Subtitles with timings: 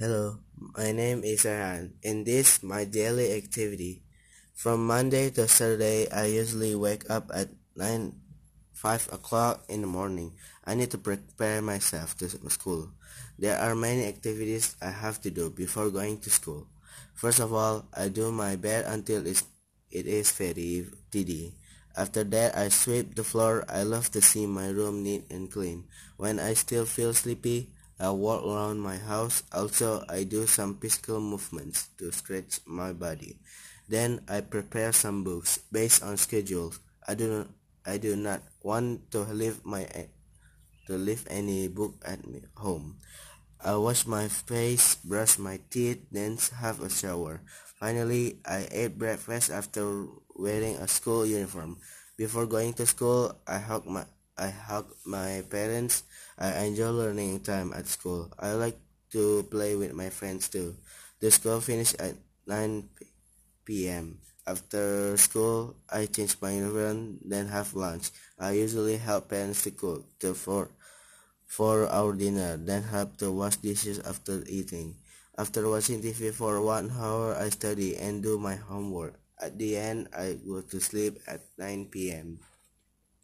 [0.00, 1.92] Hello, my name is Arhan.
[2.00, 4.00] In this, my daily activity.
[4.56, 8.16] From Monday to Saturday, I usually wake up at 9,
[8.72, 10.32] 5 o'clock in the morning.
[10.64, 12.96] I need to prepare myself to school.
[13.36, 16.64] There are many activities I have to do before going to school.
[17.12, 19.44] First of all, I do my bed until it's,
[19.92, 21.52] it is very tidy.
[21.94, 23.68] After that, I sweep the floor.
[23.68, 25.84] I love to see my room neat and clean.
[26.16, 27.68] When I still feel sleepy,
[28.00, 29.44] I walk around my house.
[29.52, 33.36] Also, I do some physical movements to stretch my body.
[33.92, 36.80] Then I prepare some books based on schedules.
[37.06, 37.48] I do not,
[37.84, 39.84] I do not want to leave my
[40.88, 42.24] to leave any book at
[42.56, 42.96] home.
[43.60, 47.44] I wash my face, brush my teeth, then have a shower.
[47.76, 51.76] Finally, I ate breakfast after wearing a school uniform.
[52.16, 54.08] Before going to school, I hug my
[54.40, 56.08] I hug my parents.
[56.40, 58.32] I enjoy learning time at school.
[58.40, 58.80] I like
[59.12, 60.80] to play with my friends too.
[61.20, 62.16] The school finished at
[62.48, 62.88] 9
[63.68, 64.16] p.m.
[64.48, 68.08] After school, I change my uniform, then have lunch.
[68.40, 70.72] I usually help parents to cook to for,
[71.44, 74.96] for our dinner, then help to wash dishes after eating.
[75.36, 79.20] After watching TV for one hour, I study and do my homework.
[79.36, 82.40] At the end, I go to sleep at 9 p.m.